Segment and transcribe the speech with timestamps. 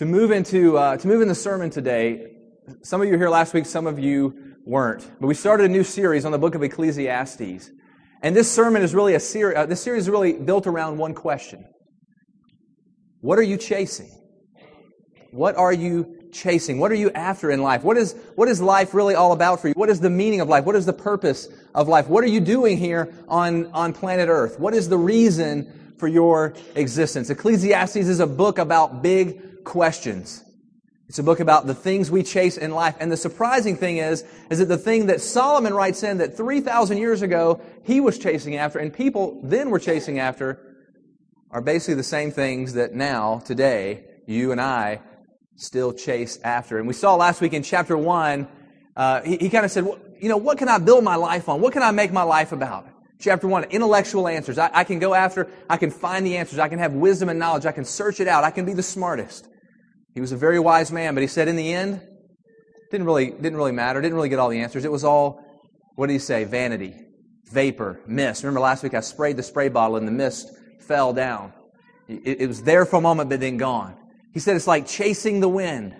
[0.00, 2.32] To move into uh, to move in the sermon today,
[2.80, 5.06] some of you were here last week, some of you weren't.
[5.20, 7.70] But we started a new series on the book of Ecclesiastes,
[8.22, 9.58] and this sermon is really a series.
[9.58, 11.66] Uh, this series is really built around one question:
[13.20, 14.10] What are you chasing?
[15.32, 16.78] What are you chasing?
[16.78, 17.84] What are you after in life?
[17.84, 19.74] What is what is life really all about for you?
[19.74, 20.64] What is the meaning of life?
[20.64, 22.08] What is the purpose of life?
[22.08, 24.58] What are you doing here on on planet Earth?
[24.58, 27.28] What is the reason for your existence?
[27.28, 30.44] Ecclesiastes is a book about big questions.
[31.08, 32.94] It's a book about the things we chase in life.
[33.00, 36.98] And the surprising thing is, is that the thing that Solomon writes in that 3,000
[36.98, 40.70] years ago he was chasing after and people then were chasing after
[41.50, 45.00] are basically the same things that now, today, you and I
[45.56, 46.78] still chase after.
[46.78, 48.46] And we saw last week in chapter 1,
[48.96, 51.48] uh, he, he kind of said, well, you know, what can I build my life
[51.48, 51.60] on?
[51.60, 52.86] What can I make my life about?
[53.20, 54.56] Chapter 1, intellectual answers.
[54.56, 56.58] I, I can go after, I can find the answers.
[56.58, 57.66] I can have wisdom and knowledge.
[57.66, 58.44] I can search it out.
[58.44, 59.46] I can be the smartest.
[60.14, 62.00] He was a very wise man, but he said in the end,
[62.90, 64.84] didn't really, didn't really matter, didn't really get all the answers.
[64.84, 65.44] It was all,
[65.94, 66.44] what did he say?
[66.44, 66.94] Vanity,
[67.52, 68.42] vapor, mist.
[68.42, 71.52] Remember last week I sprayed the spray bottle and the mist fell down.
[72.08, 73.96] It, it was there for a moment, but then gone.
[74.32, 75.94] He said it's like chasing the wind.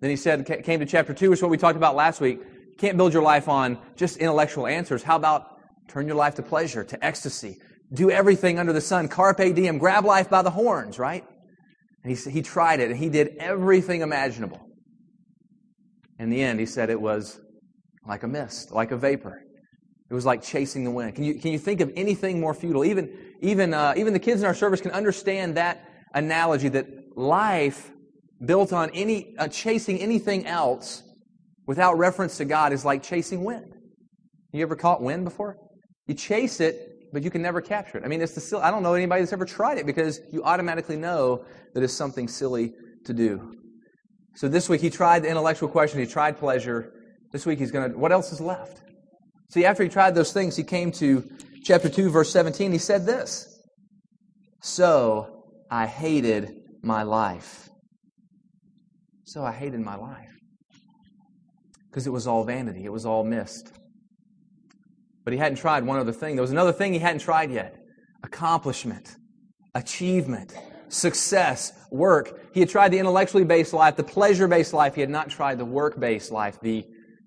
[0.00, 2.40] Then he said, came to chapter 2, which is what we talked about last week.
[2.78, 5.02] Can't build your life on just intellectual answers.
[5.02, 5.51] How about
[5.88, 7.58] turn your life to pleasure, to ecstasy?
[7.92, 9.08] Do everything under the sun.
[9.08, 9.78] Carpe diem.
[9.78, 11.24] Grab life by the horns, right?
[12.02, 14.60] And he, he tried it, and he did everything imaginable.
[16.18, 17.40] In the end, he said it was
[18.06, 19.42] like a mist, like a vapor.
[20.10, 21.14] It was like chasing the wind.
[21.14, 22.84] Can you, can you think of anything more futile?
[22.84, 26.86] Even, even, uh, even the kids in our service can understand that analogy that
[27.16, 27.90] life
[28.44, 31.02] built on any, uh, chasing anything else
[31.66, 33.74] without reference to God is like chasing wind.
[34.52, 35.56] You ever caught wind before?
[36.06, 38.04] You chase it, but you can never capture it.
[38.04, 40.42] I mean, it's the still, I don't know anybody that's ever tried it because you
[40.44, 42.72] automatically know that it's something silly
[43.04, 43.54] to do.
[44.34, 46.92] So this week he tried the intellectual question, he tried pleasure.
[47.32, 48.82] This week he's going to, what else is left?
[49.50, 51.28] See, after he tried those things, he came to
[51.62, 52.72] chapter 2, verse 17.
[52.72, 53.60] He said this
[54.62, 57.68] So I hated my life.
[59.24, 60.30] So I hated my life.
[61.90, 63.72] Because it was all vanity, it was all mist.
[65.24, 66.36] But he hadn't tried one other thing.
[66.36, 67.76] There was another thing he hadn't tried yet
[68.24, 69.16] accomplishment,
[69.74, 70.54] achievement,
[70.88, 72.40] success, work.
[72.54, 74.94] He had tried the intellectually based life, the pleasure based life.
[74.94, 76.84] He had not tried the work based life, the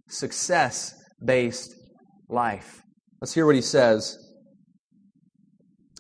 [0.08, 1.76] success based
[2.30, 2.82] life.
[3.22, 4.22] Let's hear what he says.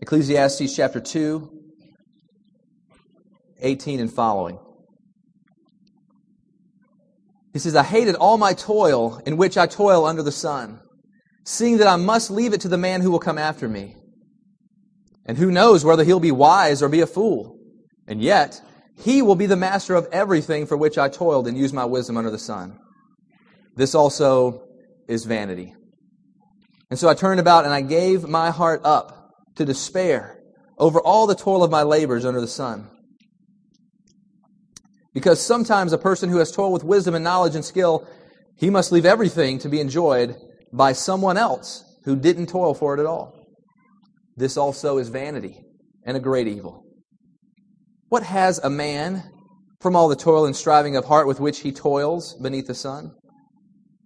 [0.01, 1.49] Ecclesiastes chapter 2,
[3.61, 4.59] 18 and following.
[7.53, 10.81] He says, I hated all my toil in which I toil under the sun
[11.45, 13.95] seeing that I must leave it to the man who will come after me.
[15.25, 17.57] And who knows whether he'll be wise or be a fool.
[18.07, 18.61] And yet,
[18.97, 22.17] he will be the master of everything for which I toiled and used my wisdom
[22.17, 22.79] under the sun.
[23.75, 24.63] This also
[25.07, 25.75] is vanity.
[26.89, 30.39] And so I turned about and I gave my heart up to despair
[30.77, 32.89] over all the toil of my labors under the sun.
[35.13, 38.07] Because sometimes a person who has toiled with wisdom and knowledge and skill,
[38.55, 40.35] he must leave everything to be enjoyed
[40.75, 43.33] by someone else who didn't toil for it at all.
[44.35, 45.61] This also is vanity
[46.05, 46.83] and a great evil.
[48.09, 49.23] What has a man
[49.79, 53.11] from all the toil and striving of heart with which he toils beneath the sun?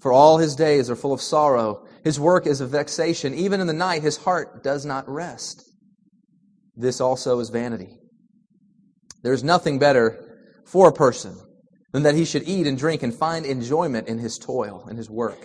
[0.02, 1.85] For all his days are full of sorrow.
[2.03, 3.34] His work is a vexation.
[3.34, 5.63] Even in the night, his heart does not rest.
[6.75, 7.97] This also is vanity.
[9.24, 11.36] There is nothing better for a person
[11.91, 15.09] than that he should eat and drink and find enjoyment in his toil and his
[15.09, 15.40] work.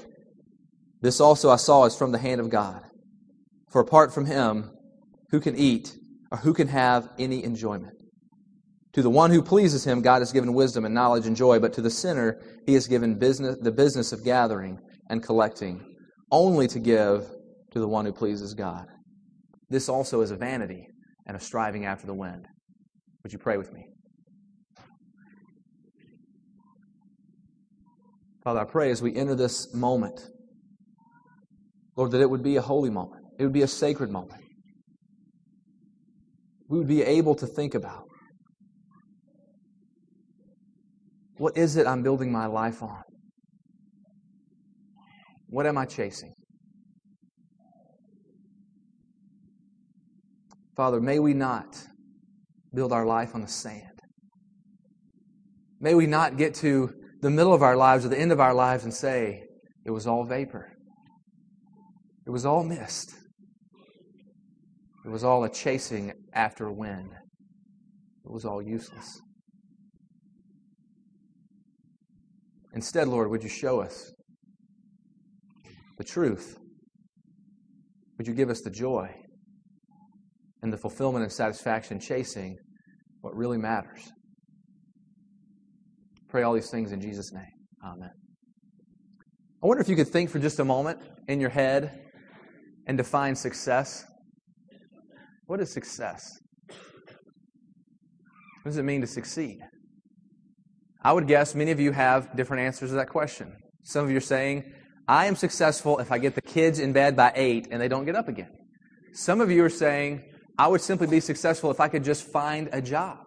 [1.05, 2.81] This also I saw is from the hand of God.
[3.71, 4.71] For apart from him,
[5.31, 5.95] who can eat
[6.33, 7.93] or who can have any enjoyment?
[8.95, 11.75] To the one who pleases him, God has given wisdom and knowledge and joy, but
[11.75, 14.79] to the sinner, he has given business, the business of gathering
[15.11, 15.85] and collecting,
[16.31, 17.29] only to give
[17.73, 18.87] to the one who pleases God.
[19.69, 20.89] This also is a vanity
[21.27, 22.47] and a striving after the wind.
[23.23, 23.89] Would you pray with me?
[28.43, 30.31] Father, I pray as we enter this moment
[31.97, 33.23] Lord, that it would be a holy moment.
[33.39, 34.43] It would be a sacred moment.
[36.69, 38.05] We would be able to think about
[41.37, 43.03] what is it I'm building my life on?
[45.49, 46.33] What am I chasing?
[50.77, 51.67] Father, may we not
[52.73, 54.01] build our life on the sand.
[55.81, 58.55] May we not get to the middle of our lives or the end of our
[58.55, 59.43] lives and say,
[59.85, 60.74] it was all vapor.
[62.27, 63.15] It was all mist.
[65.05, 67.11] It was all a chasing after wind.
[68.25, 69.21] It was all useless.
[72.73, 74.11] Instead, Lord, would you show us
[75.99, 76.57] the truth?
[78.17, 79.15] Would you give us the joy
[80.63, 82.57] and the fulfillment and satisfaction chasing
[83.21, 84.11] what really matters?
[86.29, 87.45] Pray all these things in Jesus' name.
[87.85, 88.11] Amen.
[89.63, 92.04] I wonder if you could think for just a moment in your head
[92.87, 94.05] and define success.
[95.47, 96.39] What is success?
[96.69, 99.61] What does it mean to succeed?
[101.03, 103.55] I would guess many of you have different answers to that question.
[103.83, 104.73] Some of you are saying,
[105.07, 108.07] I am successful if I get the kids in bed by 8 and they don't
[108.07, 108.51] get up again.
[109.13, 110.25] Some of you are saying,
[110.59, 113.19] I would simply be successful if I could just find a job.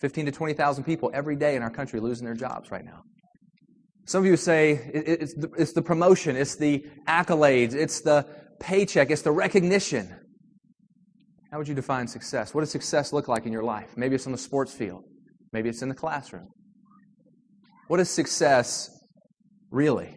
[0.00, 3.02] 15 to 20,000 people every day in our country losing their jobs right now.
[4.06, 8.26] Some of you say it's the, promotion, it's the accolades, it's the
[8.60, 10.14] paycheck, it's the recognition.
[11.50, 12.54] How would you define success?
[12.54, 13.96] What does success look like in your life?
[13.96, 15.04] Maybe it's on the sports field,
[15.52, 16.48] maybe it's in the classroom.
[17.88, 18.90] What is success
[19.70, 20.16] really?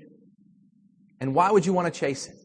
[1.21, 2.35] And why would you want to chase it?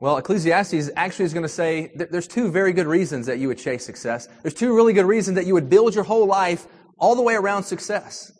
[0.00, 3.58] Well, Ecclesiastes actually is going to say there's two very good reasons that you would
[3.58, 4.28] chase success.
[4.42, 6.66] There's two really good reasons that you would build your whole life
[6.98, 8.32] all the way around success.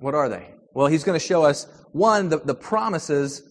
[0.00, 0.54] What are they?
[0.74, 3.42] Well, he's going to show us one, the, the promises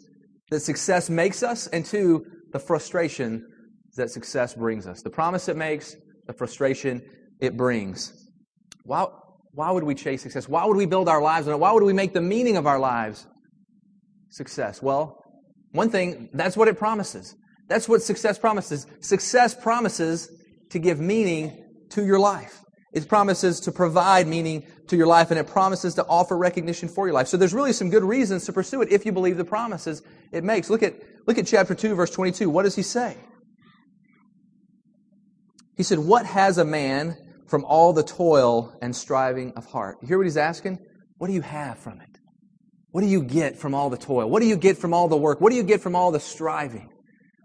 [0.52, 3.48] that success makes us, and two, the frustration
[3.96, 5.02] that success brings us.
[5.02, 5.96] The promise it makes,
[6.28, 7.02] the frustration
[7.40, 8.30] it brings.
[8.84, 9.08] Why,
[9.54, 10.48] why would we chase success?
[10.48, 11.58] Why would we build our lives on it?
[11.58, 13.26] Why would we make the meaning of our lives
[14.30, 14.82] success?
[14.82, 15.24] Well,
[15.72, 17.36] one thing, that's what it promises.
[17.68, 18.86] That's what success promises.
[19.00, 20.30] Success promises
[20.70, 22.62] to give meaning to your life.
[22.94, 27.08] It promises to provide meaning to your life and it promises to offer recognition for
[27.08, 27.28] your life.
[27.28, 30.44] So there's really some good reasons to pursue it if you believe the promises it
[30.44, 30.70] makes.
[30.70, 30.96] Look at,
[31.26, 32.50] look at chapter 2, verse 22.
[32.50, 33.18] What does he say?
[35.78, 37.18] He said, What has a man
[37.48, 39.98] from all the toil and striving of heart?
[40.02, 40.78] You hear what he's asking?
[41.18, 42.20] What do you have from it?
[42.92, 44.30] What do you get from all the toil?
[44.30, 45.40] What do you get from all the work?
[45.40, 46.90] What do you get from all the striving?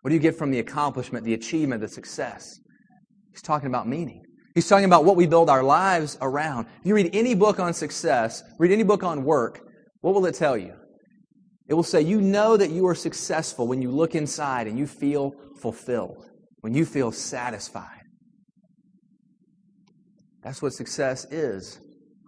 [0.03, 2.59] What do you get from the accomplishment, the achievement, the success?
[3.31, 4.26] He's talking about meaning.
[4.57, 6.67] He's talking about what we build our lives around.
[6.81, 9.61] If you read any book on success, read any book on work,
[10.01, 10.73] what will it tell you?
[11.69, 14.87] It will say, you know that you are successful when you look inside and you
[14.87, 16.31] feel fulfilled,
[16.63, 18.01] when you feel satisfied.
[20.43, 21.79] That's what success is.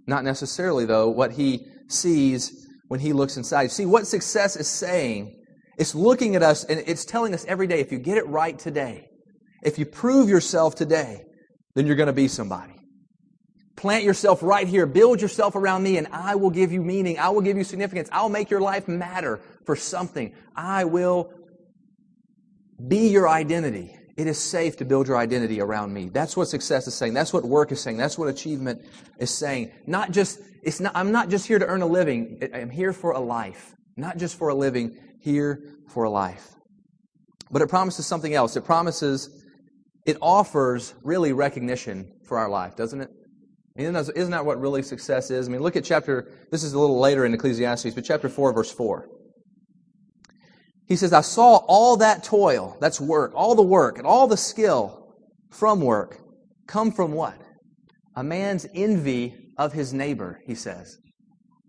[0.06, 3.70] Not necessarily, though, what he sees when he looks inside.
[3.70, 5.34] See, what success is saying,
[5.78, 8.58] it's looking at us and it's telling us every day if you get it right
[8.58, 9.08] today,
[9.62, 11.24] if you prove yourself today,
[11.74, 12.74] then you're going to be somebody.
[13.76, 14.86] Plant yourself right here.
[14.86, 17.18] Build yourself around me, and I will give you meaning.
[17.18, 18.08] I will give you significance.
[18.10, 20.34] I'll make your life matter for something.
[20.56, 21.32] I will
[22.86, 23.94] be your identity.
[24.16, 26.08] It is safe to build your identity around me.
[26.08, 27.14] That's what success is saying.
[27.14, 27.98] That's what work is saying.
[27.98, 28.84] That's what achievement
[29.18, 29.70] is saying.
[29.86, 32.42] Not just, it's not, I'm not just here to earn a living.
[32.52, 33.76] I'm here for a life.
[33.96, 36.54] Not just for a living, here for a life.
[37.48, 38.56] But it promises something else.
[38.56, 39.37] It promises,
[40.08, 43.10] it offers really recognition for our life, doesn't it?
[43.76, 45.46] Isn't that, isn't that what really success is?
[45.46, 48.54] I mean, look at chapter, this is a little later in Ecclesiastes, but chapter 4,
[48.54, 49.06] verse 4.
[50.86, 54.38] He says, I saw all that toil, that's work, all the work and all the
[54.38, 55.14] skill
[55.50, 56.18] from work
[56.66, 57.38] come from what?
[58.16, 60.96] A man's envy of his neighbor, he says.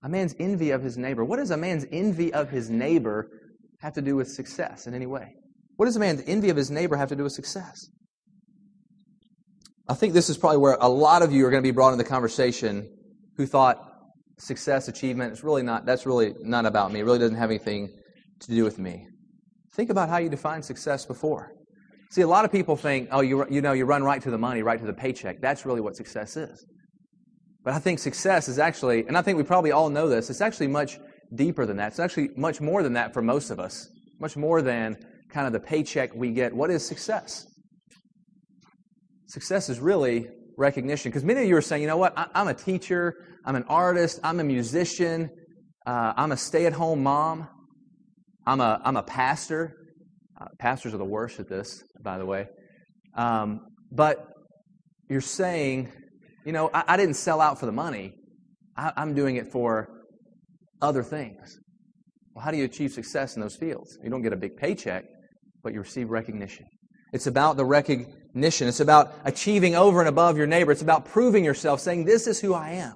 [0.02, 1.26] A man's envy of his neighbor.
[1.26, 3.30] What does a man's envy of his neighbor
[3.82, 5.34] have to do with success in any way?
[5.76, 7.90] What does a man's envy of his neighbor have to do with success?
[9.90, 11.94] I think this is probably where a lot of you are going to be brought
[11.94, 12.88] into the conversation
[13.38, 13.92] who thought
[14.38, 17.00] success, achievement, it's really not, that's really not about me.
[17.00, 17.90] It really doesn't have anything
[18.42, 19.08] to do with me.
[19.74, 21.54] Think about how you defined success before.
[22.12, 24.38] See, a lot of people think, oh, you, you know, you run right to the
[24.38, 25.42] money, right to the paycheck.
[25.42, 26.64] That's really what success is.
[27.64, 30.42] But I think success is actually, and I think we probably all know this, it's
[30.42, 31.00] actually much
[31.34, 31.88] deeper than that.
[31.88, 33.90] It's actually much more than that for most of us.
[34.20, 34.98] Much more than
[35.30, 36.54] kind of the paycheck we get.
[36.54, 37.48] What is success?
[39.30, 41.12] Success is really recognition.
[41.12, 43.64] Because many of you are saying, you know what, I, am a teacher, I'm an
[43.64, 45.30] artist, I'm a musician,
[45.86, 47.48] uh, I'm a stay at home mom.
[48.46, 49.76] I'm a, I'm a pastor.
[50.40, 52.48] Uh, pastors are the worst at this, by the way.
[53.16, 54.26] Um, but
[55.10, 55.92] you're saying,
[56.46, 58.16] you know, I, I, didn't sell out for the money.
[58.76, 59.90] I, I'm doing it for
[60.82, 61.60] other things.
[62.34, 64.00] Well, how do you achieve success in those fields?
[64.04, 65.04] You don't get a big paycheck,
[65.62, 66.66] but you receive recognition.
[67.14, 68.19] It's about the recognition.
[68.36, 70.72] It's about achieving over and above your neighbor.
[70.72, 72.94] It's about proving yourself, saying, This is who I am.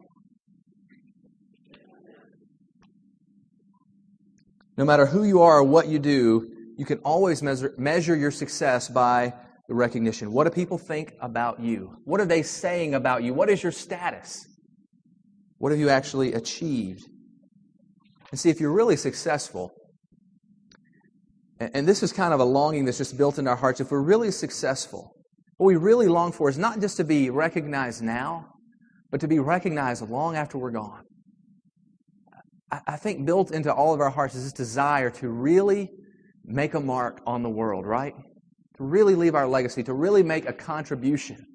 [4.77, 8.31] No matter who you are or what you do, you can always measure, measure your
[8.31, 9.33] success by
[9.67, 10.31] the recognition.
[10.31, 11.95] What do people think about you?
[12.05, 13.33] What are they saying about you?
[13.33, 14.45] What is your status?
[15.59, 17.07] What have you actually achieved?
[18.31, 19.71] And see, if you're really successful,
[21.59, 24.01] and this is kind of a longing that's just built in our hearts, if we're
[24.01, 25.15] really successful,
[25.63, 28.49] what we really long for is not just to be recognized now,
[29.11, 31.03] but to be recognized long after we're gone.
[32.85, 35.89] I think built into all of our hearts is this desire to really
[36.43, 38.13] make a mark on the world, right?
[38.77, 41.45] To really leave our legacy, to really make a contribution.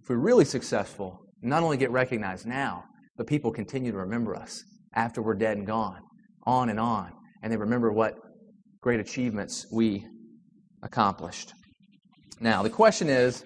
[0.00, 2.84] If we're really successful, not only get recognized now,
[3.18, 6.00] but people continue to remember us after we're dead and gone,
[6.46, 8.14] on and on, and they remember what
[8.80, 10.06] great achievements we
[10.82, 11.52] accomplished.
[12.40, 13.44] Now, the question is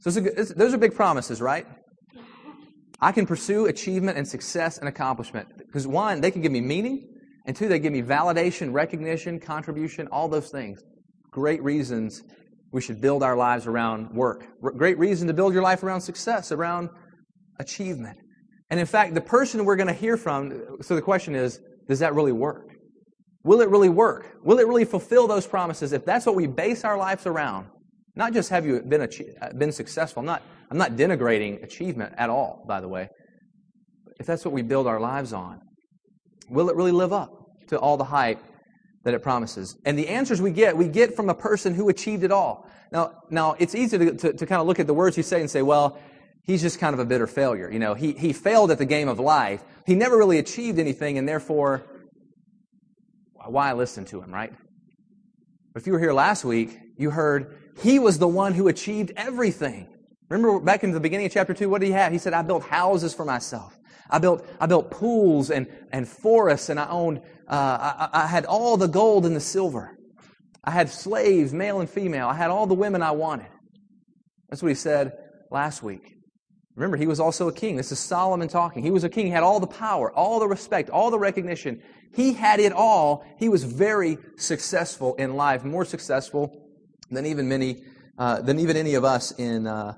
[0.00, 1.64] so those are big promises, right?
[3.00, 7.08] I can pursue achievement and success and accomplishment because one, they can give me meaning,
[7.46, 10.82] and two, they give me validation, recognition, contribution, all those things.
[11.30, 12.22] Great reasons
[12.72, 14.46] we should build our lives around work.
[14.60, 16.88] Great reason to build your life around success, around
[17.60, 18.18] achievement.
[18.70, 21.98] And in fact, the person we're going to hear from, so the question is, does
[22.00, 22.71] that really work?
[23.44, 24.38] Will it really work?
[24.44, 25.92] Will it really fulfill those promises?
[25.92, 27.66] If that's what we base our lives around,
[28.14, 32.30] not just have you been, uh, been successful, I'm not, I'm not denigrating achievement at
[32.30, 33.08] all, by the way.
[34.20, 35.60] If that's what we build our lives on,
[36.48, 37.30] will it really live up
[37.68, 38.38] to all the hype
[39.04, 39.76] that it promises?
[39.84, 42.68] And the answers we get, we get from a person who achieved it all.
[42.92, 45.40] Now, now it's easy to, to, to kind of look at the words you say
[45.40, 45.98] and say, well,
[46.44, 47.70] he's just kind of a bitter failure.
[47.72, 49.64] You know, he, he failed at the game of life.
[49.86, 51.82] He never really achieved anything, and therefore,
[53.46, 54.52] why listen to him, right?
[55.72, 59.12] But if you were here last week, you heard he was the one who achieved
[59.16, 59.88] everything.
[60.28, 62.12] Remember back in the beginning of chapter 2, what did he have?
[62.12, 63.78] He said, I built houses for myself.
[64.10, 67.18] I built, I built pools and, and forests, and I owned,
[67.48, 69.96] uh, I, I had all the gold and the silver.
[70.64, 72.28] I had slaves, male and female.
[72.28, 73.48] I had all the women I wanted.
[74.48, 75.12] That's what he said
[75.50, 76.14] last week.
[76.74, 77.76] Remember, he was also a king.
[77.76, 78.82] This is Solomon talking.
[78.82, 79.26] He was a king.
[79.26, 81.82] He had all the power, all the respect, all the recognition.
[82.14, 83.24] He had it all.
[83.38, 86.50] He was very successful in life, more successful
[87.10, 87.82] than even many,
[88.18, 89.94] uh, than even any of us in, uh,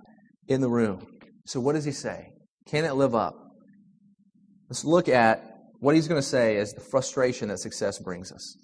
[0.49, 1.07] in the room.
[1.47, 2.31] So what does he say?
[2.67, 3.37] Can it live up?
[4.69, 5.45] Let's look at
[5.79, 8.57] what he's going to say as the frustration that success brings us.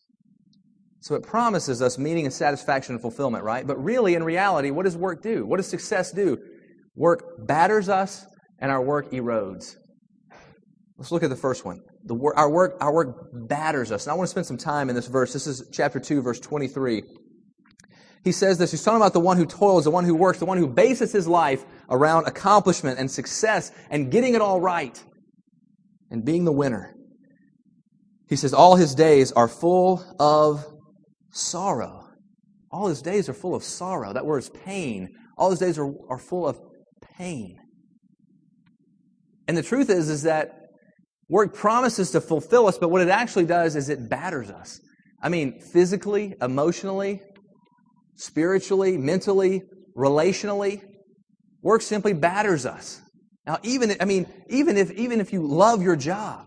[1.03, 3.67] So it promises us meaning and satisfaction and fulfillment, right?
[3.67, 5.47] But really, in reality, what does work do?
[5.47, 6.39] What does success do?
[7.01, 8.27] Work batters us
[8.59, 9.77] and our work erodes.
[10.99, 11.81] Let's look at the first one.
[12.05, 14.05] The our, work, our work batters us.
[14.05, 15.33] And I want to spend some time in this verse.
[15.33, 17.03] This is chapter 2, verse 23.
[18.23, 18.71] He says this.
[18.71, 21.11] He's talking about the one who toils, the one who works, the one who bases
[21.11, 25.03] his life around accomplishment and success and getting it all right
[26.11, 26.95] and being the winner.
[28.29, 30.67] He says, All his days are full of
[31.31, 32.11] sorrow.
[32.71, 34.13] All his days are full of sorrow.
[34.13, 35.17] That word is pain.
[35.39, 36.61] All his days are, are full of
[37.21, 37.61] pain.
[39.47, 40.71] And the truth is, is that
[41.29, 44.81] work promises to fulfill us, but what it actually does is it batters us.
[45.23, 47.21] I mean, physically, emotionally,
[48.17, 49.63] spiritually, mentally,
[49.95, 50.83] relationally.
[51.63, 53.03] Work simply batters us.
[53.47, 56.47] Now, even, I mean, even if, even if you love your job,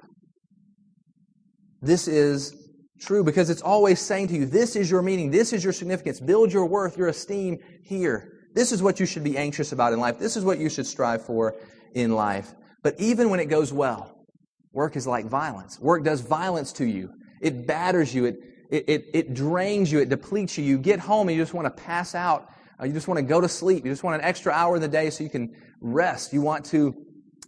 [1.82, 2.56] this is
[3.00, 6.20] true because it's always saying to you, this is your meaning, this is your significance,
[6.20, 8.33] build your worth, your esteem here.
[8.54, 10.20] This is what you should be anxious about in life.
[10.20, 11.56] This is what you should strive for
[11.96, 12.54] in life.
[12.84, 14.26] But even when it goes well,
[14.72, 15.80] work is like violence.
[15.80, 17.12] Work does violence to you.
[17.42, 18.26] It batters you.
[18.26, 20.00] It, it, it, it drains you.
[20.00, 20.64] It depletes you.
[20.64, 22.50] You get home and you just want to pass out.
[22.80, 23.86] Uh, you just want to go to sleep.
[23.86, 26.34] You just want an extra hour in the day so you can rest.
[26.34, 26.96] You want to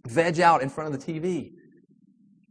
[0.06, 1.52] veg out in front of the TV.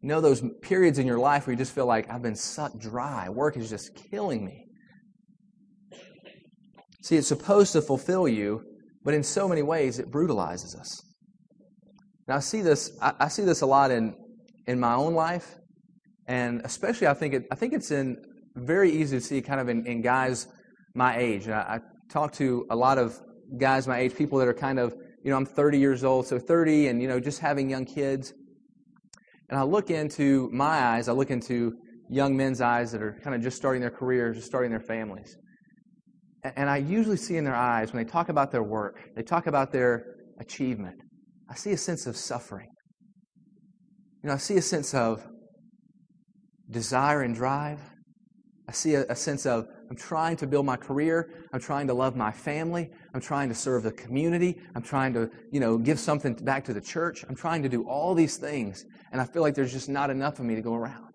[0.02, 2.80] You know those periods in your life where you just feel like I've been sucked
[2.80, 3.30] dry.
[3.30, 4.64] Work is just killing me.
[7.06, 8.64] See, it's supposed to fulfill you,
[9.04, 11.04] but in so many ways it brutalizes us.
[12.28, 12.98] Now I see this.
[13.00, 14.16] I, I see this a lot in
[14.66, 15.56] in my own life,
[16.28, 17.44] and especially I think it.
[17.52, 18.18] I think it's in
[18.56, 20.48] very easy to see kind of in, in guys
[20.96, 21.46] my age.
[21.46, 23.22] And I, I talk to a lot of
[23.60, 26.40] guys my age, people that are kind of you know I'm 30 years old, so
[26.40, 28.34] 30, and you know just having young kids.
[29.52, 31.08] And I look into my eyes.
[31.08, 31.76] I look into
[32.10, 35.38] young men's eyes that are kind of just starting their careers, just starting their families.
[36.56, 39.48] And I usually see in their eyes, when they talk about their work, they talk
[39.48, 41.02] about their achievement,
[41.50, 42.70] I see a sense of suffering.
[44.24, 45.25] You know, I see a sense of
[46.70, 47.80] desire and drive.
[48.68, 51.46] I see a, a, sense of I'm trying to build my career.
[51.54, 52.90] I'm trying to love my family.
[53.14, 54.60] I'm trying to serve the community.
[54.75, 57.24] I'm trying to, you know, give something back to the church.
[57.30, 58.84] I'm trying to do all these things.
[59.12, 61.14] And I feel like there's just not enough of me to go around.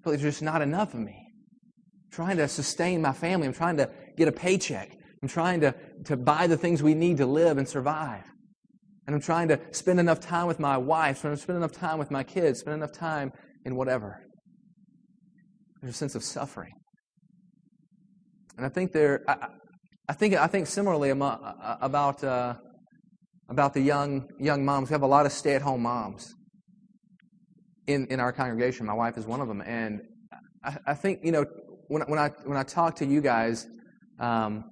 [0.00, 1.19] I feel like there's just not enough of me
[2.10, 3.46] trying to sustain my family.
[3.46, 4.96] I'm trying to get a paycheck.
[5.22, 5.74] I'm trying to,
[6.04, 8.24] to buy the things we need to live and survive.
[9.06, 12.22] And I'm trying to spend enough time with my wife, spend enough time with my
[12.22, 13.32] kids, spend enough time
[13.64, 14.24] in whatever.
[15.80, 16.72] There's a sense of suffering.
[18.56, 19.48] And I think there, I,
[20.08, 22.54] I think, I think similarly about, uh,
[23.48, 24.90] about the young, young moms.
[24.90, 26.34] We have a lot of stay at home moms
[27.86, 28.86] in, in our congregation.
[28.86, 29.60] My wife is one of them.
[29.60, 30.02] And
[30.62, 31.46] I, I think, you know,
[31.90, 33.66] when, when, I, when I talk to you guys,
[34.20, 34.70] um,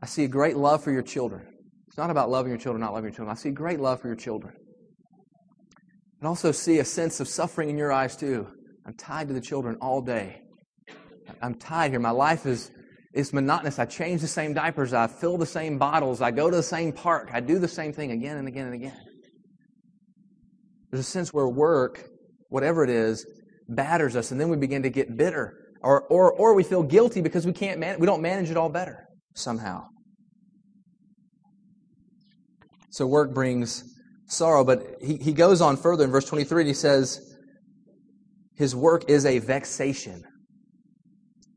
[0.00, 1.44] I see a great love for your children.
[1.88, 3.30] It's not about loving your children, not loving your children.
[3.30, 4.54] I see great love for your children.
[6.20, 8.46] And also see a sense of suffering in your eyes, too.
[8.86, 10.42] I'm tied to the children all day.
[11.40, 11.98] I'm tied here.
[11.98, 12.70] My life is,
[13.12, 13.80] is monotonous.
[13.80, 14.92] I change the same diapers.
[14.92, 16.22] I fill the same bottles.
[16.22, 17.30] I go to the same park.
[17.32, 18.96] I do the same thing again and again and again.
[20.92, 22.08] There's a sense where work,
[22.48, 23.26] whatever it is,
[23.68, 25.58] batters us, and then we begin to get bitter.
[25.82, 28.68] Or, or, or we feel guilty because we, can't man- we don't manage it all
[28.68, 29.86] better somehow.
[32.90, 33.84] So work brings
[34.26, 37.36] sorrow, but he, he goes on further in verse 23 and he says,
[38.54, 40.22] His work is a vexation.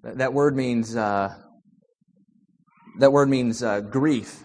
[0.03, 1.36] That, that word means, uh,
[3.00, 4.41] that word means uh, grief.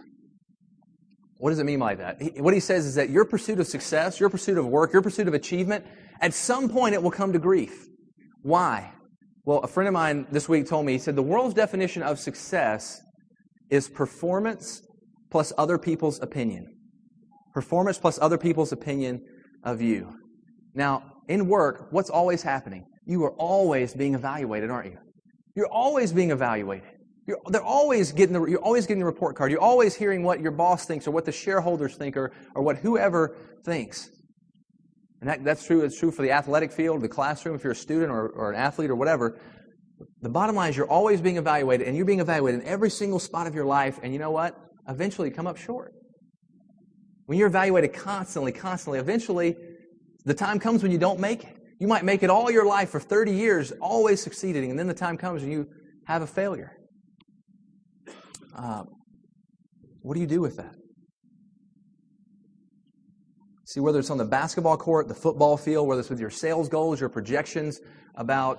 [1.38, 2.20] What does it mean by that?
[2.20, 5.00] He, what he says is that your pursuit of success, your pursuit of work, your
[5.00, 5.86] pursuit of achievement,
[6.20, 7.86] at some point it will come to grief.
[8.42, 8.92] Why?
[9.44, 12.18] Well, a friend of mine this week told me, he said, the world's definition of
[12.18, 13.00] success
[13.70, 14.82] is performance
[15.30, 16.66] plus other people's opinion.
[17.54, 19.22] Performance plus other people's opinion
[19.64, 20.12] of you.
[20.74, 22.84] Now, in work, what's always happening?
[23.06, 24.98] You are always being evaluated, aren't you?
[25.56, 26.90] You're always being evaluated.
[27.26, 29.50] You're, they're always getting the, you're always getting the report card.
[29.50, 32.78] You're always hearing what your boss thinks or what the shareholders think or, or what
[32.78, 34.10] whoever thinks.
[35.20, 35.82] And that, that's true.
[35.82, 38.56] It's true for the athletic field, the classroom, if you're a student or, or an
[38.56, 39.38] athlete or whatever.
[40.22, 43.18] The bottom line is you're always being evaluated, and you're being evaluated in every single
[43.18, 44.56] spot of your life, and you know what?
[44.88, 45.92] Eventually you come up short.
[47.26, 49.56] When you're evaluated constantly, constantly, eventually
[50.24, 51.56] the time comes when you don't make it.
[51.78, 54.94] You might make it all your life for 30 years, always succeeding, and then the
[54.94, 55.68] time comes and you
[56.04, 56.76] have a failure.
[58.56, 58.84] Uh,
[60.02, 60.74] what do you do with that?
[63.70, 66.68] See, whether it's on the basketball court, the football field, whether it's with your sales
[66.68, 67.78] goals, your projections
[68.16, 68.58] about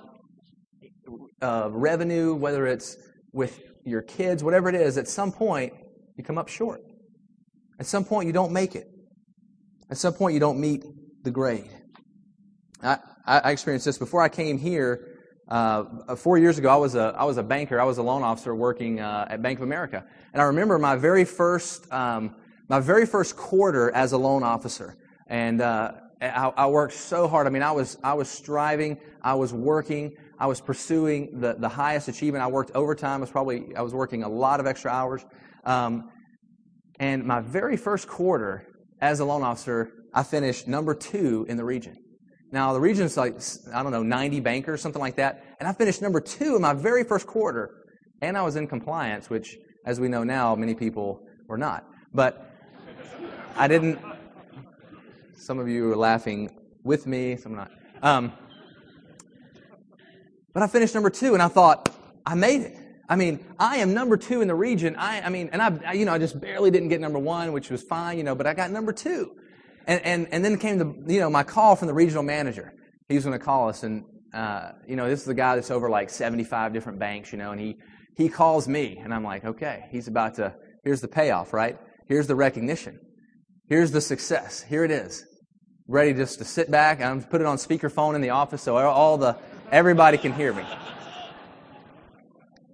[1.42, 2.96] uh, revenue, whether it's
[3.30, 5.74] with your kids, whatever it is, at some point
[6.16, 6.80] you come up short.
[7.78, 8.86] At some point you don't make it.
[9.90, 10.82] At some point you don't meet
[11.24, 11.68] the grade.
[12.82, 12.96] I,
[13.26, 15.18] I experienced this before I came here.
[15.46, 17.78] Uh, four years ago, I was a I was a banker.
[17.78, 20.96] I was a loan officer working uh, at Bank of America, and I remember my
[20.96, 22.34] very first um,
[22.70, 24.96] my very first quarter as a loan officer.
[25.32, 27.46] And uh, I, I, worked so hard.
[27.46, 31.70] I mean, I was, I was striving, I was working, I was pursuing the, the
[31.70, 32.44] highest achievement.
[32.44, 33.16] I worked overtime.
[33.16, 35.24] I was probably, I was working a lot of extra hours.
[35.64, 36.10] Um,
[37.00, 38.66] and my very first quarter
[39.00, 41.96] as a loan officer, I finished number two in the region.
[42.52, 43.40] Now, the region's like,
[43.72, 45.42] I don't know, 90 bankers, something like that.
[45.60, 47.86] And I finished number two in my very first quarter.
[48.20, 51.86] And I was in compliance, which, as we know now, many people were not.
[52.12, 52.50] But
[53.56, 53.98] I didn't,
[55.42, 56.50] some of you are laughing
[56.84, 57.72] with me, some not.
[58.00, 58.32] Um,
[60.54, 61.88] but I finished number two, and I thought,
[62.24, 62.76] I made it.
[63.08, 64.94] I mean, I am number two in the region.
[64.96, 67.70] I, I mean, and I, you know, I just barely didn't get number one, which
[67.70, 69.32] was fine, you know, but I got number two.
[69.86, 72.72] And, and, and then came the, you know, my call from the regional manager.
[73.08, 75.72] He was going to call us, and, uh, you know, this is the guy that's
[75.72, 77.78] over like 75 different banks, you know, and he,
[78.16, 81.78] he calls me, and I'm like, okay, he's about to, here's the payoff, right?
[82.06, 83.00] Here's the recognition.
[83.68, 84.62] Here's the success.
[84.62, 85.26] Here it is
[85.92, 87.02] ready just to sit back.
[87.02, 89.36] I'm put it on speakerphone in the office so all the
[89.70, 90.64] everybody can hear me.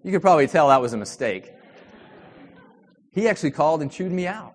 [0.04, 1.50] You could probably tell that was a mistake.
[3.12, 4.54] He actually called and chewed me out.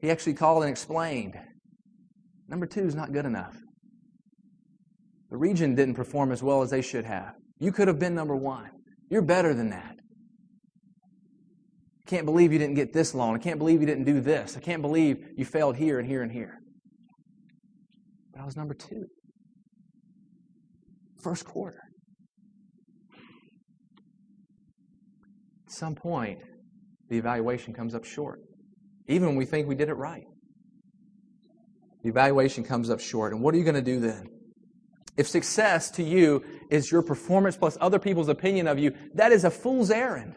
[0.00, 1.38] He actually called and explained.
[2.48, 3.56] Number two is not good enough.
[5.30, 7.34] The region didn't perform as well as they should have.
[7.60, 8.70] You could have been number one.
[9.10, 9.97] You're better than that
[12.08, 13.36] can't believe you didn't get this loan.
[13.36, 14.56] I can't believe you didn't do this.
[14.56, 16.58] I can't believe you failed here and here and here.
[18.32, 19.06] But I was number two.
[21.22, 21.82] First quarter.
[25.66, 26.38] At some point,
[27.10, 28.40] the evaluation comes up short.
[29.06, 30.24] Even when we think we did it right.
[32.02, 33.34] The evaluation comes up short.
[33.34, 34.28] And what are you going to do then?
[35.18, 39.44] If success to you is your performance plus other people's opinion of you, that is
[39.44, 40.36] a fool's errand.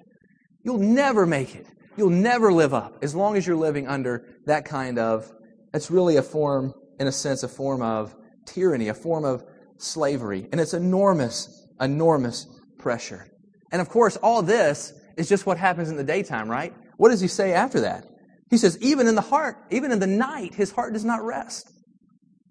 [0.63, 1.67] You'll never make it.
[1.97, 5.31] You'll never live up as long as you're living under that kind of,
[5.73, 9.43] it's really a form, in a sense, a form of tyranny, a form of
[9.77, 10.47] slavery.
[10.51, 12.47] And it's enormous, enormous
[12.77, 13.27] pressure.
[13.71, 16.73] And of course, all this is just what happens in the daytime, right?
[16.97, 18.07] What does he say after that?
[18.49, 21.71] He says, even in the heart, even in the night, his heart does not rest.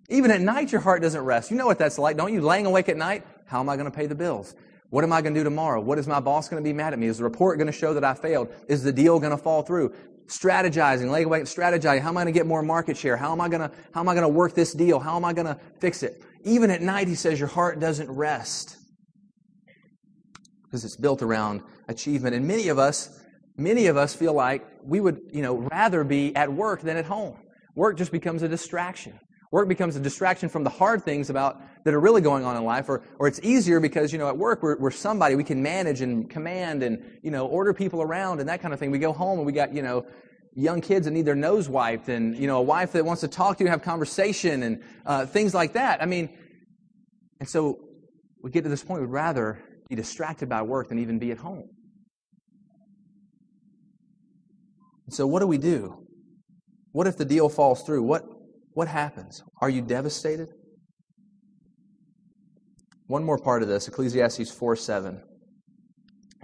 [0.09, 1.51] Even at night, your heart doesn't rest.
[1.51, 2.41] You know what that's like, don't you?
[2.41, 4.55] Laying awake at night, how am I going to pay the bills?
[4.91, 5.81] What am I going to do tomorrow?
[5.81, 7.07] What is my boss going to be mad at me?
[7.07, 8.53] Is the report going to show that I failed?
[8.69, 9.95] Is the deal going to fall through?
[10.27, 12.01] Strategizing, laying awake, strategizing.
[12.01, 13.17] How am I going to get more market share?
[13.17, 14.99] How am I going to, how am I going to work this deal?
[14.99, 16.23] How am I going to fix it?
[16.45, 18.77] Even at night, he says, your heart doesn't rest
[20.65, 22.35] because it's built around achievement.
[22.35, 23.21] And many of us,
[23.57, 27.05] many of us feel like we would, you know, rather be at work than at
[27.05, 27.37] home.
[27.77, 29.19] Work just becomes a distraction.
[29.53, 32.65] Work becomes a distraction from the hard things about that are really going on in
[32.65, 35.63] life, or, or it's easier because, you know, at work we're, we're somebody we can
[35.63, 38.91] manage and command and, you know, order people around and that kind of thing.
[38.91, 40.07] We go home and we got, you know,
[40.55, 43.29] young kids that need their nose wiped and, you know, a wife that wants to
[43.29, 46.03] talk to you and have conversation and uh, things like that.
[46.03, 46.29] I mean,
[47.39, 47.79] and so
[48.43, 51.39] we get to this point, we'd rather be distracted by work than even be at
[51.39, 51.69] home.
[55.11, 56.07] So, what do we do?
[56.93, 58.03] What if the deal falls through?
[58.05, 58.25] What,
[58.75, 59.43] what happens?
[59.61, 60.49] Are you devastated?
[63.11, 65.21] One more part of this Ecclesiastes 4 7.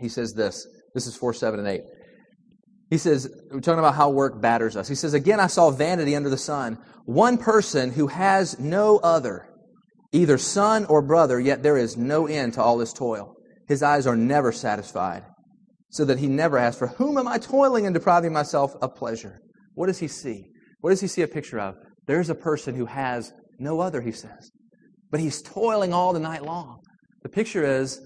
[0.00, 0.66] He says this.
[0.94, 1.80] This is 4 7 and 8.
[2.90, 4.88] He says, we're talking about how work batters us.
[4.88, 6.78] He says, Again, I saw vanity under the sun.
[7.04, 9.48] One person who has no other,
[10.10, 13.36] either son or brother, yet there is no end to all his toil.
[13.68, 15.22] His eyes are never satisfied,
[15.90, 19.38] so that he never asks, For whom am I toiling and depriving myself of pleasure?
[19.74, 20.46] What does he see?
[20.80, 21.76] What does he see a picture of?
[22.08, 24.50] There's a person who has no other, he says.
[25.10, 26.80] But he's toiling all the night long.
[27.22, 28.00] The picture is,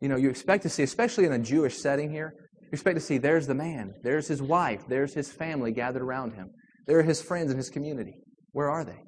[0.00, 3.00] you know, you expect to see, especially in a Jewish setting here, you expect to
[3.00, 6.48] see there's the man, there's his wife, there's his family gathered around him,
[6.86, 8.14] there are his friends and his community.
[8.52, 8.98] Where are they?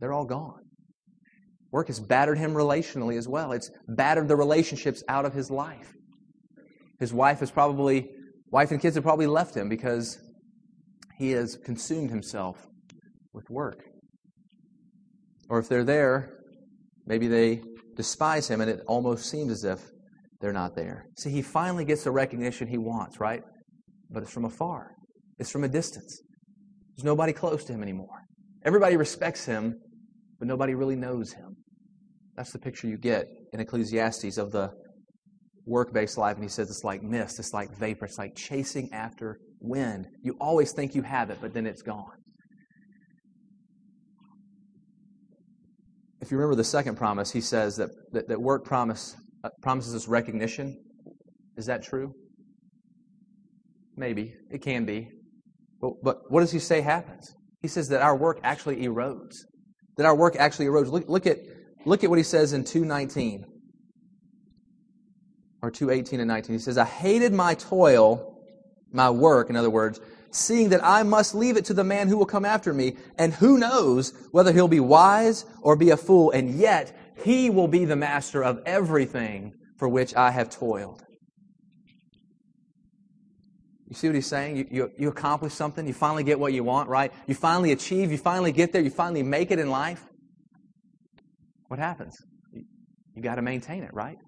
[0.00, 0.60] They're all gone.
[1.70, 3.52] Work has battered him relationally as well.
[3.52, 5.92] It's battered the relationships out of his life.
[7.00, 8.10] His wife has probably,
[8.50, 10.18] wife and kids have probably left him because
[11.18, 12.66] he has consumed himself
[13.32, 13.84] with work.
[15.52, 16.38] Or if they're there,
[17.04, 17.60] maybe they
[17.94, 19.82] despise him and it almost seems as if
[20.40, 21.04] they're not there.
[21.18, 23.42] See, he finally gets the recognition he wants, right?
[24.08, 24.92] But it's from afar,
[25.38, 26.22] it's from a distance.
[26.96, 28.22] There's nobody close to him anymore.
[28.64, 29.74] Everybody respects him,
[30.38, 31.54] but nobody really knows him.
[32.34, 34.70] That's the picture you get in Ecclesiastes of the
[35.66, 36.36] work based life.
[36.36, 40.06] And he says it's like mist, it's like vapor, it's like chasing after wind.
[40.22, 42.21] You always think you have it, but then it's gone.
[46.22, 49.94] If you remember the second promise, he says that, that, that work promise, uh, promises
[49.94, 50.82] us recognition.
[51.58, 52.14] Is that true?
[53.96, 54.34] Maybe.
[54.50, 55.10] It can be.
[55.80, 57.34] But, but what does he say happens?
[57.60, 59.34] He says that our work actually erodes.
[59.98, 60.90] That our work actually erodes.
[60.90, 61.38] Look, look at
[61.84, 63.44] Look at what he says in 219
[65.62, 66.54] or 218 and 19.
[66.54, 68.38] He says, I hated my toil,
[68.92, 70.00] my work, in other words,
[70.32, 73.32] seeing that I must leave it to the man who will come after me, and
[73.32, 77.84] who knows whether he'll be wise or be a fool, and yet he will be
[77.84, 81.04] the master of everything for which I have toiled.
[83.88, 84.56] You see what he's saying?
[84.56, 87.12] You, you, you accomplish something, you finally get what you want, right?
[87.26, 90.02] You finally achieve, you finally get there, you finally make it in life
[91.72, 92.14] what happens?
[92.52, 92.64] You,
[93.14, 94.18] you got to maintain it, right?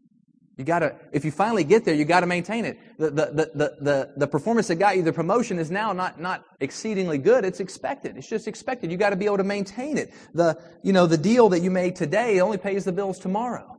[0.57, 2.79] You got to, if you finally get there, you got to maintain it.
[2.97, 6.45] The, the, the, the, the performance that got you the promotion is now not, not
[6.61, 7.45] exceedingly good.
[7.45, 8.17] It's expected.
[8.17, 8.93] It's just expected.
[8.93, 10.15] You got to be able to maintain it.
[10.33, 13.77] The, you know, the deal that you made today only pays the bills tomorrow.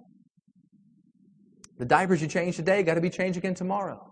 [1.77, 4.11] The diapers you change today got to be changed again tomorrow.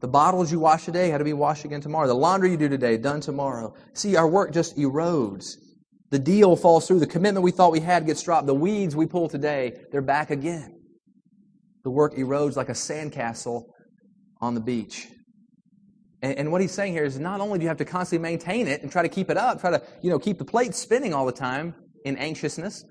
[0.00, 2.06] The bottles you wash today got to be washed again tomorrow.
[2.06, 3.74] The laundry you do today, done tomorrow.
[3.92, 5.56] See, our work just erodes.
[6.08, 7.00] The deal falls through.
[7.00, 8.46] The commitment we thought we had gets dropped.
[8.46, 10.79] The weeds we pull today, they're back again.
[11.84, 13.64] The work erodes like a sandcastle
[14.40, 15.08] on the beach.
[16.22, 18.68] And, and, what he's saying here is not only do you have to constantly maintain
[18.68, 21.14] it and try to keep it up, try to, you know, keep the plate spinning
[21.14, 22.84] all the time in anxiousness,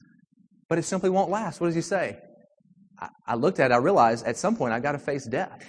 [0.68, 1.62] but it simply won't last.
[1.62, 2.18] What does he say?
[3.00, 5.64] I, I looked at it, I realized at some point I got to face death.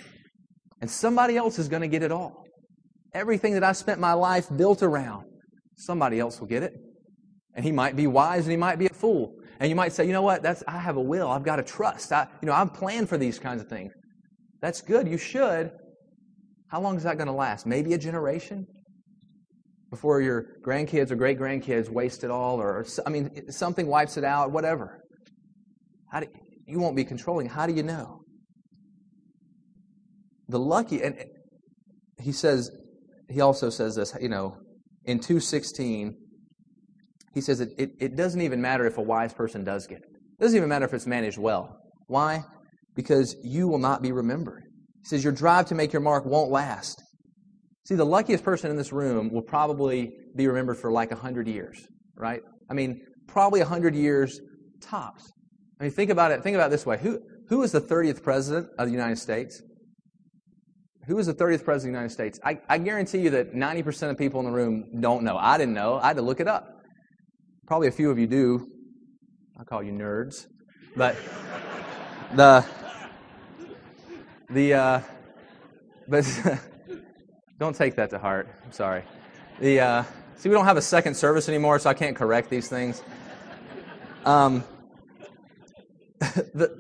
[0.81, 2.45] And somebody else is going to get it all.
[3.13, 5.27] Everything that I spent my life built around,
[5.77, 6.73] somebody else will get it.
[7.55, 9.35] And he might be wise and he might be a fool.
[9.61, 11.29] And you might say, you know what, that's I have a will.
[11.29, 12.11] I've got to trust.
[12.13, 13.93] I, you know, I've planned for these kinds of things.
[14.63, 15.07] That's good.
[15.07, 15.71] You should.
[16.69, 17.67] How long is that going to last?
[17.67, 18.67] Maybe a generation?
[19.91, 24.25] Before your grandkids or great grandkids waste it all, or I mean, something wipes it
[24.25, 25.01] out, whatever.
[26.11, 26.27] How do,
[26.67, 27.47] you won't be controlling.
[27.47, 28.21] How do you know?
[30.49, 31.23] The lucky, and
[32.21, 32.71] he says,
[33.29, 34.57] he also says this, you know,
[35.05, 36.17] in 216,
[37.35, 40.09] he says it, it, it doesn't even matter if a wise person does get it.
[40.13, 41.79] It doesn't even matter if it's managed well.
[42.07, 42.45] Why?
[42.97, 44.65] Because you will not be remembered.
[45.03, 47.03] He says your drive to make your mark won't last.
[47.85, 51.87] See, the luckiest person in this room will probably be remembered for like 100 years,
[52.15, 52.43] right?
[52.69, 54.41] I mean, probably 100 years
[54.81, 55.31] tops.
[55.81, 56.43] I mean, think about it.
[56.43, 56.99] Think about it this way.
[56.99, 59.63] Who, who was the 30th president of the United States?
[61.07, 62.39] Who was the 30th president of the United States?
[62.45, 65.37] I, I guarantee you that 90% of people in the room don't know.
[65.37, 65.97] I didn't know.
[65.97, 66.80] I had to look it up.
[67.71, 68.67] Probably a few of you do.
[69.57, 70.49] I call you nerds.
[70.97, 71.15] But
[72.35, 72.67] the,
[74.51, 75.01] the, uh,
[76.09, 76.27] but
[77.61, 78.49] don't take that to heart.
[78.65, 79.05] I'm sorry.
[79.61, 80.05] The, uh,
[80.35, 83.05] see, we don't have a second service anymore, so I can't correct these things.
[84.25, 84.65] Um,
[86.19, 86.77] the,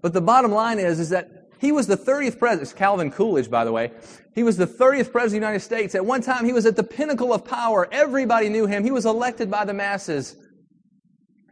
[0.00, 2.76] but the bottom line is, is that he was the 30th president.
[2.76, 3.92] Calvin Coolidge, by the way.
[4.34, 5.94] He was the 30th president of the United States.
[5.94, 7.88] At one time, he was at the pinnacle of power.
[7.92, 8.82] Everybody knew him.
[8.82, 10.34] He was elected by the masses.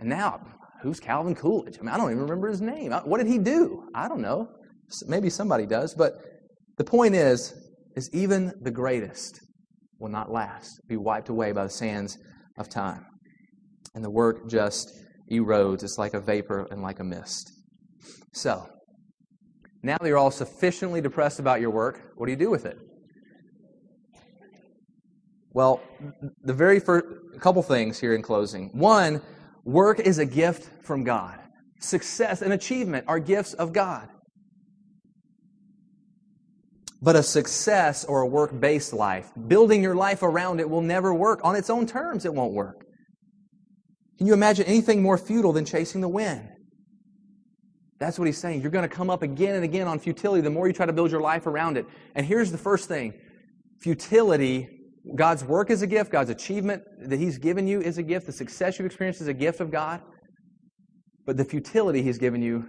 [0.00, 0.44] And now,
[0.82, 1.78] who's Calvin Coolidge?
[1.78, 2.90] I mean, I don't even remember his name.
[2.90, 3.84] What did he do?
[3.94, 4.48] I don't know.
[5.06, 5.94] Maybe somebody does.
[5.94, 6.14] But
[6.76, 7.54] the point is,
[7.94, 9.40] is even the greatest
[10.00, 12.18] will not last, be wiped away by the sands
[12.58, 13.06] of time.
[13.94, 14.90] And the work just
[15.30, 15.84] erodes.
[15.84, 17.52] It's like a vapor and like a mist.
[18.32, 18.66] So,
[19.82, 22.78] now that you're all sufficiently depressed about your work, what do you do with it?
[25.52, 25.80] Well,
[26.42, 27.06] the very first
[27.40, 28.68] couple things here in closing.
[28.72, 29.20] One,
[29.64, 31.38] work is a gift from God.
[31.80, 34.08] Success and achievement are gifts of God.
[37.02, 41.14] But a success or a work based life, building your life around it, will never
[41.14, 41.40] work.
[41.42, 42.84] On its own terms, it won't work.
[44.18, 46.46] Can you imagine anything more futile than chasing the wind?
[48.00, 48.62] That's what he's saying.
[48.62, 50.92] You're going to come up again and again on futility the more you try to
[50.92, 51.86] build your life around it.
[52.14, 53.14] And here's the first thing
[53.78, 54.68] futility,
[55.14, 58.32] God's work is a gift, God's achievement that he's given you is a gift, the
[58.32, 60.00] success you've experienced is a gift of God.
[61.26, 62.66] But the futility he's given you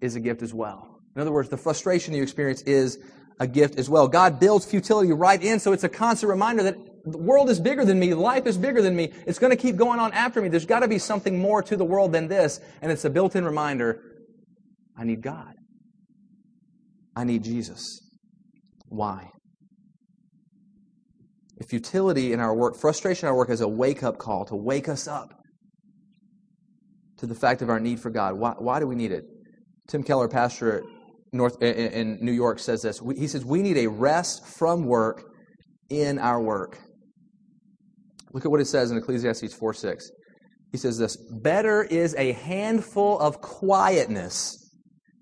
[0.00, 1.00] is a gift as well.
[1.14, 2.98] In other words, the frustration you experience is
[3.38, 4.08] a gift as well.
[4.08, 7.84] God builds futility right in, so it's a constant reminder that the world is bigger
[7.84, 9.12] than me, life is bigger than me.
[9.26, 10.48] It's going to keep going on after me.
[10.48, 13.44] There's got to be something more to the world than this, and it's a built-in
[13.44, 14.11] reminder
[15.02, 15.54] I need God.
[17.16, 17.98] I need Jesus.
[18.86, 19.30] Why?
[21.58, 24.54] If futility in our work, frustration in our work is a wake up call to
[24.54, 25.34] wake us up
[27.18, 28.38] to the fact of our need for God.
[28.38, 29.24] Why, why do we need it?
[29.88, 30.82] Tim Keller, pastor at
[31.32, 33.00] North, in New York, says this.
[33.16, 35.24] He says, We need a rest from work
[35.90, 36.78] in our work.
[38.32, 40.10] Look at what it says in Ecclesiastes 4 6.
[40.70, 44.61] He says this Better is a handful of quietness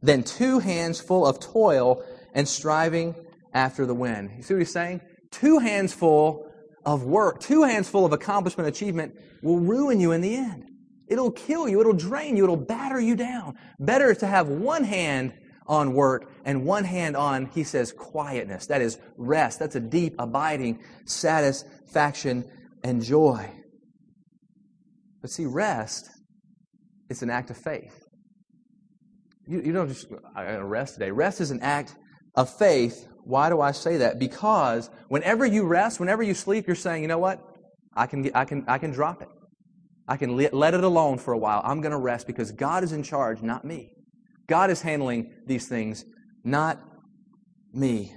[0.02, 2.02] than two hands full of toil
[2.34, 3.14] and striving
[3.52, 4.30] after the wind.
[4.36, 5.00] You see what he's saying?
[5.30, 6.50] Two hands full
[6.84, 10.70] of work, two hands full of accomplishment, achievement will ruin you in the end.
[11.08, 13.58] It'll kill you, it'll drain you, it'll batter you down.
[13.78, 15.34] Better to have one hand
[15.66, 18.66] on work and one hand on, he says, quietness.
[18.66, 19.58] That is rest.
[19.58, 22.44] That's a deep, abiding satisfaction
[22.82, 23.50] and joy.
[25.20, 26.08] But see, rest,
[27.08, 28.06] it's an act of faith.
[29.50, 31.10] You, you don't just, rest today.
[31.10, 31.96] Rest is an act
[32.36, 33.08] of faith.
[33.24, 34.20] Why do I say that?
[34.20, 37.42] Because whenever you rest, whenever you sleep, you're saying, you know what?
[37.96, 39.28] I can, get, I can, I can drop it.
[40.06, 41.62] I can let, let it alone for a while.
[41.64, 43.90] I'm going to rest because God is in charge, not me.
[44.46, 46.04] God is handling these things,
[46.44, 46.80] not
[47.72, 48.14] me.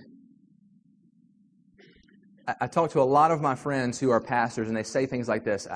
[2.48, 5.08] I, I talk to a lot of my friends who are pastors, and they say
[5.08, 5.68] things like this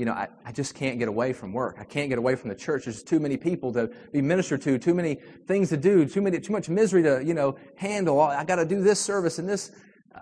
[0.00, 1.76] you know, I, I just can't get away from work.
[1.78, 2.86] I can't get away from the church.
[2.86, 6.40] There's too many people to be ministered to, too many things to do, too many,
[6.40, 8.18] too much misery to, you know, handle.
[8.18, 9.70] I got to do this service and this,
[10.16, 10.20] uh,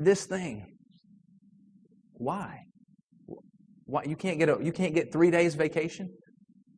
[0.00, 0.66] this thing.
[2.14, 2.58] Why?
[3.84, 6.10] Why you can't get a, you can't get three days vacation?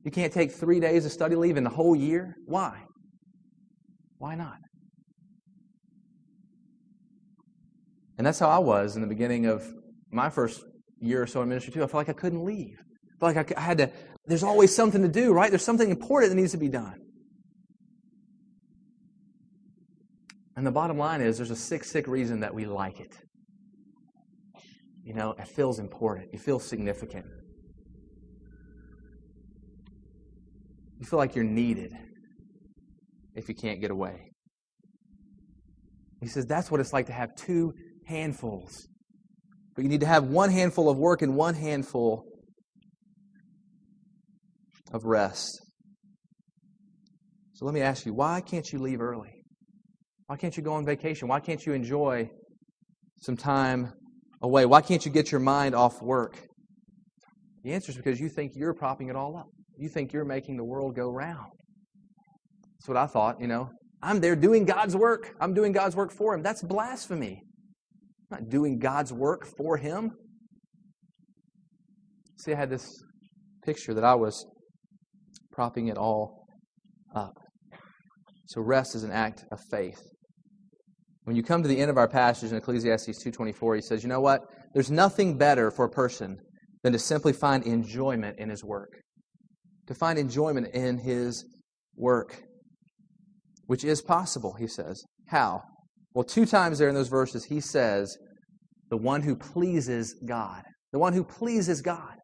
[0.05, 2.35] You can't take three days of study leave in the whole year?
[2.45, 2.83] Why?
[4.19, 4.59] Why not?
[8.19, 9.67] And that's how I was in the beginning of
[10.11, 10.63] my first
[11.03, 12.79] year or so in ministry too, I felt like I couldn't leave.
[12.81, 13.91] I felt like I had to,
[14.27, 15.51] there's always something to do, right?
[15.51, 17.01] There's something important that needs to be done.
[20.57, 23.17] And the bottom line is there's a sick, sick reason that we like it.
[25.05, 26.29] You know, it feels important.
[26.33, 27.27] It feels significant.
[31.01, 31.93] You feel like you're needed
[33.35, 34.31] if you can't get away.
[36.21, 37.75] He says that's what it's like to have two
[38.07, 38.87] handfuls
[39.75, 42.25] but you need to have one handful of work and one handful
[44.93, 45.61] of rest.
[47.55, 49.31] So let me ask you, why can't you leave early?
[50.27, 51.29] Why can't you go on vacation?
[51.29, 52.31] Why can't you enjoy
[53.21, 53.93] some time
[54.43, 54.67] away?
[54.67, 56.39] Why can't you get your mind off work?
[57.65, 59.47] The answer is because you think you're propping it all up.
[59.77, 61.53] You think you're making the world go round.
[62.79, 63.71] That's what I thought, you know.
[64.03, 65.35] I'm there doing God's work.
[65.41, 66.43] I'm doing God's work for Him.
[66.43, 67.43] That's blasphemy.
[68.33, 70.11] Not doing God's work for him.
[72.39, 72.89] See, I had this
[73.65, 74.45] picture that I was
[75.53, 76.47] propping it all
[77.15, 77.35] up.
[78.47, 80.01] So rest is an act of faith.
[81.25, 84.09] When you come to the end of our passage in Ecclesiastes 2:24, he says, "You
[84.09, 84.43] know what?
[84.75, 86.41] There's nothing better for a person
[86.83, 89.01] than to simply find enjoyment in his work.
[89.87, 91.45] To find enjoyment in his
[91.95, 92.43] work,
[93.67, 95.05] which is possible, he says.
[95.27, 95.63] How?
[96.15, 98.17] Well, two times there in those verses, he says,
[98.91, 100.63] the one who pleases God.
[100.93, 102.17] The one who pleases God.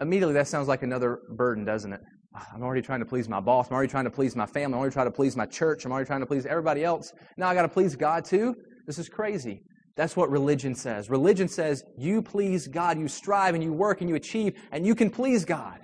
[0.00, 2.00] Immediately, that sounds like another burden, doesn't it?
[2.34, 3.68] Ah, I'm already trying to please my boss.
[3.68, 4.74] I'm already trying to please my family.
[4.74, 5.84] I'm already trying to please my church.
[5.84, 7.12] I'm already trying to please everybody else.
[7.36, 8.54] Now I got to please God too?
[8.86, 9.62] This is crazy.
[9.96, 11.10] That's what religion says.
[11.10, 14.94] Religion says you please God, you strive and you work and you achieve, and you
[14.94, 15.78] can please God.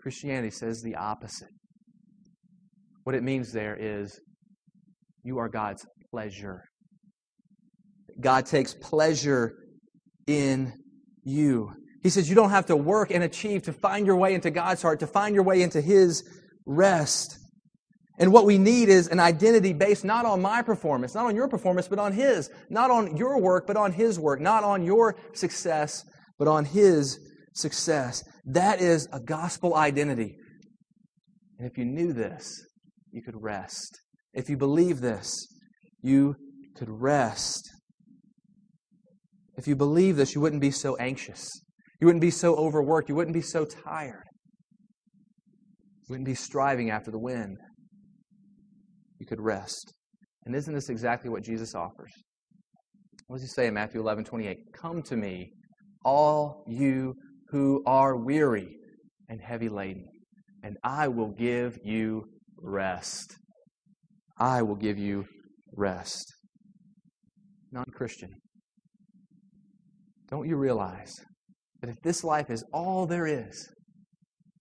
[0.00, 1.48] Christianity says the opposite.
[3.10, 4.20] What it means there is
[5.24, 6.62] you are God's pleasure.
[8.20, 9.56] God takes pleasure
[10.28, 10.72] in
[11.24, 11.72] you.
[12.04, 14.80] He says you don't have to work and achieve to find your way into God's
[14.82, 16.22] heart, to find your way into His
[16.66, 17.36] rest.
[18.20, 21.48] And what we need is an identity based not on my performance, not on your
[21.48, 22.48] performance, but on His.
[22.68, 24.40] Not on your work, but on His work.
[24.40, 26.04] Not on your success,
[26.38, 27.18] but on His
[27.54, 28.22] success.
[28.44, 30.36] That is a gospel identity.
[31.58, 32.68] And if you knew this,
[33.12, 34.00] you could rest.
[34.32, 35.46] If you believe this,
[36.02, 36.36] you
[36.76, 37.68] could rest.
[39.56, 41.48] If you believe this, you wouldn't be so anxious.
[42.00, 43.08] You wouldn't be so overworked.
[43.08, 44.24] You wouldn't be so tired.
[46.08, 47.58] You wouldn't be striving after the wind
[49.18, 49.92] you could rest.
[50.46, 52.12] And isn't this exactly what Jesus offers?
[53.26, 54.58] What does he say in Matthew 11, 28?
[54.72, 55.52] Come to me,
[56.04, 57.14] all you
[57.50, 58.76] who are weary
[59.28, 60.06] and heavy laden,
[60.64, 62.24] and I will give you
[62.62, 63.36] rest.
[64.38, 65.24] I will give you
[65.76, 66.24] rest.
[67.72, 68.30] Non Christian,
[70.28, 71.14] don't you realize
[71.80, 73.68] that if this life is all there is,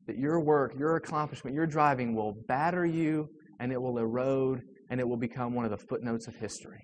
[0.08, 3.28] that your work, your accomplishment, your driving will batter you
[3.60, 6.82] and it will erode and it will become one of the footnotes of history.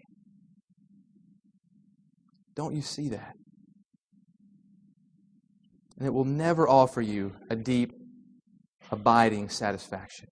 [2.55, 3.33] Don't you see that?
[5.97, 7.91] And it will never offer you a deep,
[8.91, 10.27] abiding satisfaction.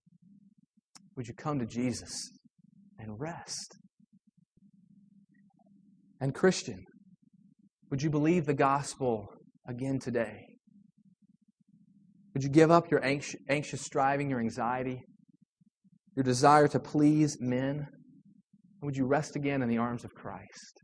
[1.16, 2.30] Would you come to Jesus
[2.98, 3.76] and rest?
[6.20, 6.82] And, Christian,
[7.90, 9.28] would you believe the gospel
[9.68, 10.46] again today?
[12.34, 15.02] Would you give up your anxious, striving, your anxiety?
[16.16, 17.86] your desire to please men?
[18.82, 20.82] Would you rest again in the arms of Christ?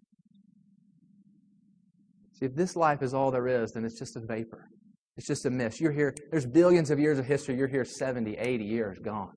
[2.35, 4.67] See, if this life is all there is, then it's just a vapor.
[5.17, 5.81] It's just a mist.
[5.81, 7.57] You're here, there's billions of years of history.
[7.57, 9.33] You're here 70, 80 years gone.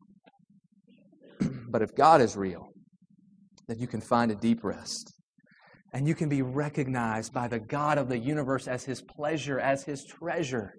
[1.73, 2.69] But if God is real,
[3.67, 5.11] then you can find a deep rest.
[5.91, 9.83] And you can be recognized by the God of the universe as his pleasure, as
[9.83, 10.73] his treasure,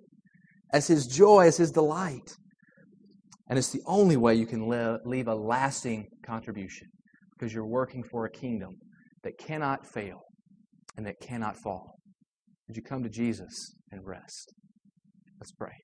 [0.72, 2.30] as his joy, as his delight.
[3.50, 4.68] And it's the only way you can
[5.04, 6.86] leave a lasting contribution
[7.32, 8.76] because you're working for a kingdom
[9.24, 10.20] that cannot fail
[10.96, 11.96] and that cannot fall.
[12.68, 14.52] Would you come to Jesus and rest?
[15.40, 15.74] Let's pray.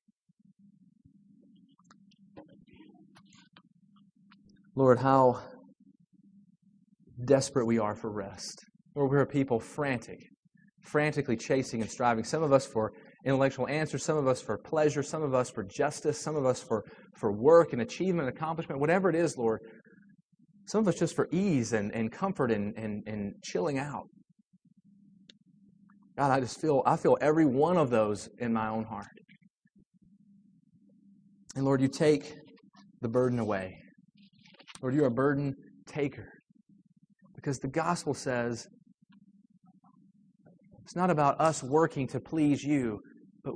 [4.76, 5.40] Lord, how
[7.24, 8.64] desperate we are for rest.
[8.94, 10.18] Lord, we're a people frantic,
[10.82, 12.24] frantically chasing and striving.
[12.24, 12.92] Some of us for
[13.24, 16.62] intellectual answers, some of us for pleasure, some of us for justice, some of us
[16.62, 16.84] for,
[17.18, 19.60] for work and achievement and accomplishment, whatever it is, Lord.
[20.66, 24.04] Some of us just for ease and, and comfort and, and, and chilling out.
[26.16, 29.06] God, I just feel I feel every one of those in my own heart.
[31.56, 32.34] And Lord, you take
[33.00, 33.78] the burden away.
[34.82, 35.54] Lord, you're a burden
[35.86, 36.28] taker.
[37.34, 38.66] Because the gospel says
[40.82, 43.00] it's not about us working to please you,
[43.44, 43.54] but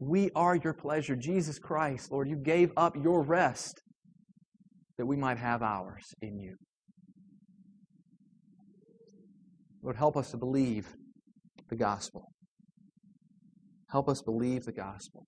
[0.00, 1.16] we are your pleasure.
[1.16, 3.80] Jesus Christ, Lord, you gave up your rest
[4.98, 6.54] that we might have ours in you.
[9.82, 10.86] Lord, help us to believe
[11.70, 12.26] the gospel.
[13.90, 15.26] Help us believe the gospel.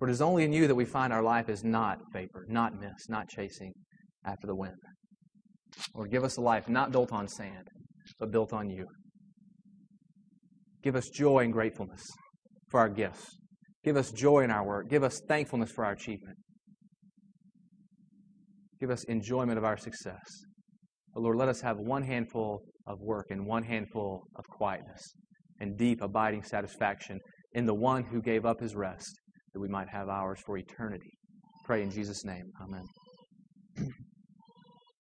[0.00, 2.80] For it is only in you that we find our life is not vapor, not
[2.80, 3.74] mist, not chasing
[4.24, 4.78] after the wind.
[5.94, 7.68] Lord, give us a life not built on sand,
[8.18, 8.86] but built on you.
[10.82, 12.02] Give us joy and gratefulness
[12.70, 13.26] for our gifts.
[13.84, 14.88] Give us joy in our work.
[14.88, 16.38] Give us thankfulness for our achievement.
[18.80, 20.24] Give us enjoyment of our success.
[21.12, 25.12] But Lord, let us have one handful of work and one handful of quietness
[25.60, 27.20] and deep, abiding satisfaction
[27.52, 29.20] in the one who gave up his rest
[29.52, 31.12] that we might have ours for eternity.
[31.64, 32.52] Pray in Jesus' name.
[32.60, 32.88] Amen.